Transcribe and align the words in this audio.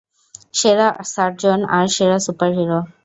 সেরা 0.53 0.87
সার্জন 1.13 1.59
আর 1.77 1.85
সেরা 1.95 2.17
সুপারহিরো। 2.25 2.79